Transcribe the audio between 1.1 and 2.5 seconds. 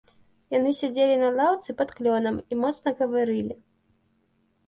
на лаўцы пад клёнам